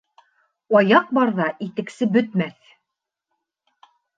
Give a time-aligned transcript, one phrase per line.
[0.79, 2.75] Аяҡ барҙа итексе бөтмәҫ.